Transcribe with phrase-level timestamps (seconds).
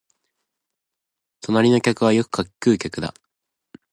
[1.41, 3.13] 隣の客はよく柿喰う客だ